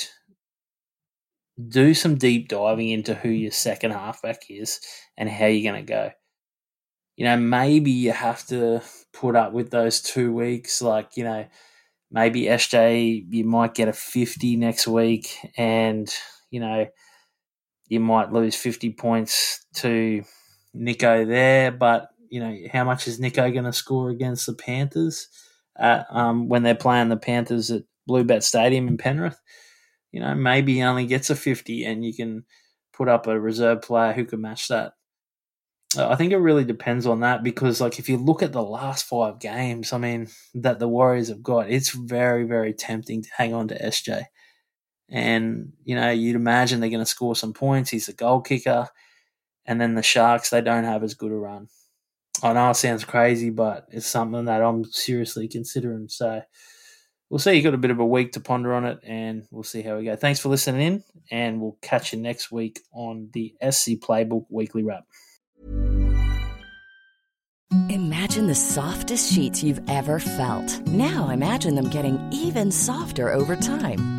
[1.67, 4.79] do some deep diving into who your second halfback is
[5.17, 6.11] and how you're going to go.
[7.17, 8.81] You know, maybe you have to
[9.11, 10.81] put up with those two weeks.
[10.81, 11.45] Like, you know,
[12.11, 16.09] maybe SJ, you might get a 50 next week and,
[16.49, 16.87] you know,
[17.89, 20.23] you might lose 50 points to
[20.75, 21.71] Nicho there.
[21.71, 25.27] But, you know, how much is Nicho going to score against the Panthers
[25.77, 29.39] at, um, when they're playing the Panthers at Bluebet Stadium in Penrith?
[30.11, 32.45] You know, maybe he only gets a 50 and you can
[32.93, 34.93] put up a reserve player who can match that.
[35.97, 39.05] I think it really depends on that because, like, if you look at the last
[39.05, 43.55] five games, I mean, that the Warriors have got, it's very, very tempting to hang
[43.55, 44.25] on to SJ.
[45.09, 47.89] And, you know, you'd imagine they're going to score some points.
[47.89, 48.87] He's a goal kicker.
[49.65, 51.69] And then the Sharks, they don't have as good a run.
[52.43, 56.07] I know it sounds crazy, but it's something that I'm seriously considering.
[56.07, 56.41] So
[57.29, 57.53] we'll see.
[57.53, 59.97] You got a bit of a week to ponder on it, and we'll see how
[59.97, 60.15] we go.
[60.15, 64.83] Thanks for listening in, and we'll catch you next week on the SC Playbook Weekly
[64.83, 65.05] Wrap.
[67.89, 70.81] Imagine the softest sheets you've ever felt.
[70.87, 74.18] Now imagine them getting even softer over time.